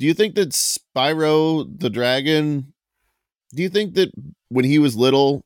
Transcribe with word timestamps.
Do 0.00 0.06
you 0.06 0.14
think 0.14 0.34
that 0.36 0.48
Spyro 0.50 1.78
the 1.78 1.90
Dragon? 1.90 2.72
Do 3.54 3.62
you 3.62 3.68
think 3.68 3.94
that 3.94 4.10
when 4.48 4.64
he 4.64 4.78
was 4.78 4.96
little, 4.96 5.44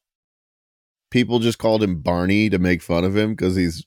people 1.11 1.41
just 1.41 1.59
called 1.59 1.83
him 1.83 2.01
Barney 2.01 2.49
to 2.51 2.59
make 2.59 2.81
fun 2.81 3.05
of 3.05 3.17
him 3.17 3.31
because 3.35 3.57
he's 3.57 3.85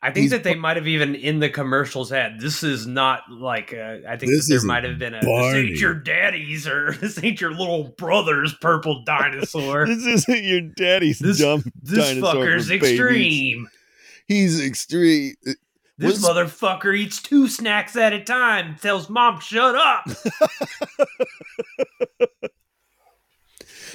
I 0.00 0.12
think 0.12 0.22
He's 0.22 0.30
that 0.30 0.44
they 0.44 0.54
might 0.54 0.76
have 0.76 0.86
even 0.86 1.14
in 1.16 1.40
the 1.40 1.50
commercials 1.50 2.08
had 2.08 2.38
this 2.40 2.62
is 2.62 2.86
not 2.86 3.22
like 3.30 3.74
uh, 3.74 3.96
I 4.08 4.16
think 4.16 4.30
This 4.32 4.48
that 4.48 4.54
there 4.60 4.64
might 4.64 4.84
have 4.84 4.96
been 4.98 5.12
a 5.12 5.18
this 5.20 5.26
Barney." 5.28 5.58
ain't 5.58 5.80
your 5.80 5.94
daddy's 5.94 6.66
or 6.68 6.92
this 7.00 7.22
ain't 7.22 7.40
your 7.40 7.50
little 7.50 7.88
brother's 7.98 8.54
purple 8.62 9.02
dinosaur. 9.06 9.86
this 9.86 10.06
isn't 10.06 10.44
your 10.44 10.60
daddy's 10.62 11.18
This- 11.18 11.40
dumb 11.40 11.64
this 11.82 11.98
dinosaur 11.98 12.32
for 12.32 12.38
fucker's 12.46 12.68
babies. 12.68 12.90
extreme. 12.90 13.68
He's 14.26 14.64
extreme. 14.64 15.34
This 15.98 16.22
Was- 16.22 16.24
motherfucker 16.24 16.96
eats 16.96 17.20
two 17.20 17.48
snacks 17.48 17.96
at 17.96 18.12
a 18.12 18.22
time. 18.22 18.76
Tells 18.80 19.10
mom 19.10 19.40
shut 19.40 19.74
up. 19.74 20.06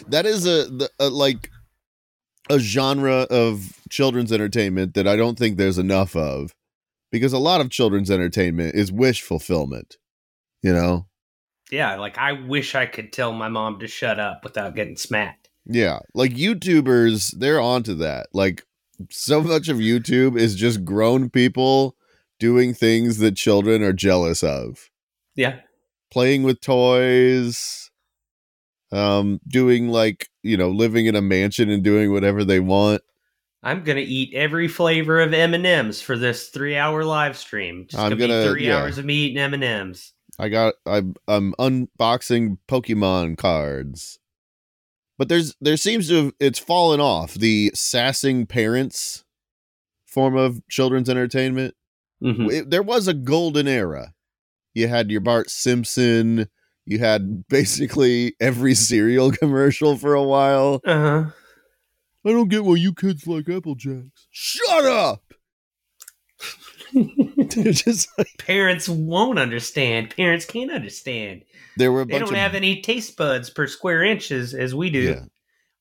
That 0.08 0.26
is 0.26 0.46
a, 0.46 0.66
the, 0.66 0.90
a 1.00 1.10
like 1.10 1.50
a 2.50 2.60
genre 2.60 3.26
of 3.30 3.80
children's 3.90 4.34
entertainment 4.34 4.96
that 4.96 5.08
I 5.08 5.16
don't 5.16 5.38
think 5.38 5.58
there's 5.58 5.78
enough 5.78 6.16
of 6.16 6.54
because 7.12 7.32
a 7.32 7.40
lot 7.40 7.62
of 7.62 7.70
children's 7.70 8.12
entertainment 8.12 8.76
is 8.76 8.92
wish 8.92 9.22
fulfillment. 9.22 9.98
You 10.62 10.74
know? 10.74 11.08
yeah, 11.72 11.96
like 11.96 12.18
I 12.18 12.34
wish 12.34 12.76
I 12.76 12.86
could 12.86 13.12
tell 13.12 13.34
my 13.34 13.50
mom 13.50 13.80
to 13.80 13.88
shut 13.88 14.20
up 14.20 14.44
without 14.44 14.76
getting 14.76 14.98
smacked. 14.98 15.50
Yeah, 15.66 16.00
like 16.14 16.34
YouTubers, 16.34 17.38
they're 17.38 17.62
onto 17.62 17.96
that. 17.96 18.28
Like 18.34 18.66
so 19.10 19.42
much 19.42 19.70
of 19.70 19.78
YouTube 19.78 20.38
is 20.38 20.56
just 20.56 20.86
grown 20.86 21.30
people 21.30 21.96
doing 22.40 22.74
things 22.74 23.18
that 23.20 23.36
children 23.36 23.84
are 23.84 23.94
jealous 23.94 24.44
of. 24.44 24.90
Yeah. 25.36 25.60
Playing 26.12 26.44
with 26.44 26.62
toys, 26.62 27.90
um 28.92 29.40
doing 29.48 29.88
like, 29.90 30.30
you 30.44 30.56
know, 30.58 30.70
living 30.70 31.06
in 31.08 31.16
a 31.16 31.22
mansion 31.22 31.70
and 31.70 31.84
doing 31.84 32.12
whatever 32.12 32.44
they 32.44 32.60
want. 32.60 33.02
I'm 33.64 33.84
gonna 33.84 34.02
eat 34.02 34.34
every 34.34 34.68
flavor 34.68 35.22
of 35.22 35.34
M 35.34 35.54
and 35.54 35.66
M's 35.66 36.02
for 36.02 36.18
this 36.18 36.50
three-hour 36.50 37.04
live 37.06 37.38
stream. 37.38 37.88
Just 37.90 38.02
I'm 38.02 38.12
gonna, 38.12 38.28
gonna- 38.28 38.50
three 38.52 38.68
yeah. 38.68 38.80
hours 38.80 38.98
of 38.98 39.06
me 39.06 39.16
eating 39.16 39.38
M 39.38 39.54
and 39.54 39.64
M's. 39.64 40.14
I 40.38 40.50
got 40.50 40.74
I'm 40.86 41.16
I'm 41.28 41.54
unboxing 41.60 42.58
Pokemon 42.68 43.38
cards. 43.38 44.20
But 45.18 45.30
there's 45.30 45.56
there 45.62 45.78
seems 45.78 46.08
to 46.10 46.16
have 46.26 46.34
it's 46.40 46.60
fallen 46.60 47.00
off 47.00 47.34
the 47.36 47.72
sassing 47.76 48.46
parents 48.46 49.24
form 50.06 50.36
of 50.36 50.62
children's 50.70 51.10
entertainment. 51.10 51.76
Mm-hmm. 52.24 52.50
it- 52.50 52.70
there 52.70 52.84
was 52.84 53.08
a 53.08 53.14
golden 53.14 53.68
era. 53.68 54.14
You 54.74 54.88
had 54.88 55.12
your 55.12 55.22
Bart 55.22 55.50
Simpson. 55.50 56.48
You 56.86 57.00
had 57.00 57.48
basically 57.48 58.36
every 58.40 58.74
cereal 58.90 59.32
commercial 59.32 59.98
for 59.98 60.14
a 60.14 60.24
while. 60.24 60.82
Uh 60.86 61.00
huh. 61.02 61.26
I 62.26 62.30
don't 62.32 62.48
get 62.50 62.64
why 62.64 62.76
you 62.76 62.94
kids 62.94 63.28
like 63.28 63.50
Apple 63.50 63.76
Jacks. 63.76 64.28
Shut 64.32 64.86
up! 64.86 65.23
Just 67.48 68.10
like, 68.18 68.28
Parents 68.38 68.88
won't 68.90 69.40
understand. 69.40 70.16
Parents 70.16 70.46
can't 70.46 70.72
understand. 70.72 71.44
there 71.78 71.92
were 71.92 72.02
a 72.02 72.06
They 72.06 72.20
don't 72.20 72.30
of 72.30 72.36
have 72.36 72.56
any 72.56 72.82
taste 72.82 73.18
buds 73.18 73.50
per 73.50 73.68
square 73.68 74.04
inches 74.04 74.54
as, 74.54 74.74
we 74.76 74.90
do. 74.90 75.00
Yeah. 75.00 75.24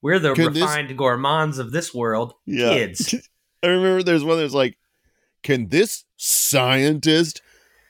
We're 0.01 0.19
the 0.19 0.35
Can 0.35 0.53
this- 0.53 0.63
refined 0.63 0.97
gourmands 0.97 1.59
of 1.59 1.73
this 1.73 1.95
world. 1.95 2.35
Yeah. 2.47 2.71
Kids. 2.71 3.15
I 3.63 3.69
remember 3.69 4.03
there's 4.03 4.25
one 4.25 4.39
that's 4.39 4.55
like, 4.55 4.77
can 5.43 5.69
this 5.69 6.05
scientist 6.17 7.41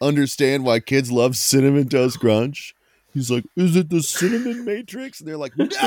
understand 0.01 0.65
why 0.65 0.81
kids 0.81 1.11
love 1.11 1.37
cinnamon 1.37 1.89
toast 1.89 2.21
crunch? 2.21 2.75
He's 3.13 3.31
like, 3.31 3.45
is 3.57 3.77
it 3.77 3.91
the 3.91 4.03
cinnamon 4.03 4.65
matrix? 4.65 5.21
And 5.21 5.29
they're 5.29 5.37
like, 5.37 5.57
no. 5.57 5.67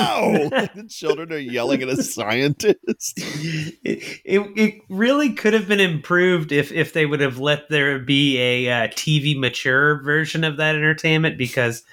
the 0.75 0.85
children 0.89 1.33
are 1.33 1.37
yelling 1.37 1.81
at 1.81 1.89
a 1.89 2.03
scientist. 2.03 2.77
it, 3.17 4.21
it, 4.23 4.39
it 4.55 4.81
really 4.89 5.33
could 5.33 5.53
have 5.53 5.67
been 5.67 5.79
improved 5.79 6.51
if, 6.51 6.71
if 6.71 6.93
they 6.93 7.05
would 7.05 7.21
have 7.21 7.39
let 7.39 7.69
there 7.69 7.97
be 7.99 8.37
a 8.37 8.69
uh, 8.69 8.87
TV 8.89 9.37
mature 9.37 10.01
version 10.03 10.43
of 10.43 10.57
that 10.57 10.75
entertainment 10.75 11.37
because 11.37 11.83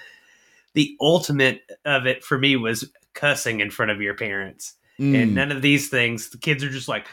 the 0.74 0.96
ultimate 1.00 1.62
of 1.84 2.06
it 2.06 2.22
for 2.22 2.38
me 2.38 2.56
was 2.56 2.90
cussing 3.14 3.60
in 3.60 3.70
front 3.70 3.90
of 3.90 4.02
your 4.02 4.14
parents. 4.14 4.74
Mm. 5.00 5.22
And 5.22 5.34
none 5.34 5.50
of 5.50 5.62
these 5.62 5.88
things, 5.88 6.30
the 6.30 6.38
kids 6.38 6.62
are 6.62 6.70
just 6.70 6.88
like, 6.88 7.06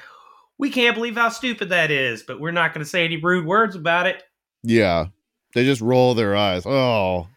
we 0.57 0.69
can't 0.69 0.95
believe 0.95 1.15
how 1.15 1.29
stupid 1.29 1.69
that 1.69 1.89
is, 1.89 2.21
but 2.21 2.41
we're 2.41 2.51
not 2.51 2.73
going 2.73 2.83
to 2.83 2.89
say 2.89 3.05
any 3.05 3.15
rude 3.15 3.45
words 3.45 3.75
about 3.75 4.07
it. 4.07 4.23
Yeah. 4.61 5.05
They 5.55 5.63
just 5.63 5.81
roll 5.81 6.13
their 6.13 6.35
eyes. 6.35 6.65
Oh, 6.65 7.27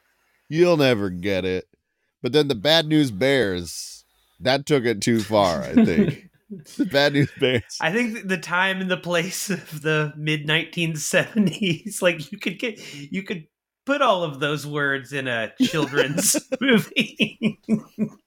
you'll 0.53 0.77
never 0.77 1.09
get 1.09 1.45
it. 1.45 1.67
But 2.23 2.33
then 2.33 2.49
the 2.49 2.55
Bad 2.55 2.87
News 2.87 3.11
Bears, 3.11 4.05
that 4.41 4.67
took 4.67 4.85
it 4.85 5.01
too 5.01 5.21
far, 5.21 5.63
I 5.63 5.73
think. 5.73 6.31
the 6.77 6.85
Bad 6.85 7.15
News 7.15 7.31
Bears. 7.41 7.79
I 7.81 7.91
think 7.91 8.29
the 8.29 8.39
time 8.39 8.81
and 8.81 8.91
the 8.91 8.99
place 8.99 9.51
of 9.51 9.81
the 9.83 10.13
mid 10.17 10.47
1970s, 10.47 12.03
like 12.03 12.31
you 12.31 12.39
could 12.39 12.59
get, 12.59 12.79
you 13.11 13.23
could 13.23 13.47
put 13.87 14.03
all 14.03 14.23
of 14.23 14.41
those 14.41 14.67
words 14.67 15.13
in 15.13 15.27
a 15.27 15.53
children's 15.63 16.37
movie. 16.61 17.61